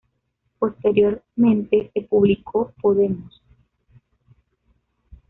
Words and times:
Posteriormente 0.57 1.91
se 1.93 2.01
publicó 2.01 2.73
"Podemos! 2.81 3.39